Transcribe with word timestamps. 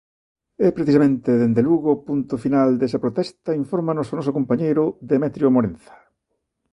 E 0.65 0.67
precisamente, 0.77 1.39
dende 1.41 1.65
Lugo, 1.67 1.91
punto 2.07 2.35
final 2.45 2.69
desa 2.81 3.01
protesta 3.05 3.59
infórmanos 3.63 4.07
o 4.13 4.17
noso 4.19 4.35
compañeiro, 4.37 4.83
Demetrio 5.11 5.47
Morenza. 5.55 5.93